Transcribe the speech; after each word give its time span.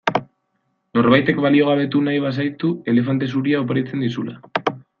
Norbaitek 0.99 1.41
baliogabetu 1.45 2.01
nahi 2.07 2.21
bazaitu 2.25 2.71
elefante 2.95 3.29
zuria 3.35 3.61
oparitzen 3.67 4.07
dizula. 4.07 4.39